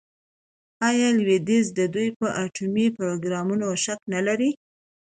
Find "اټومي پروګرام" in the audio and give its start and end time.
2.43-3.47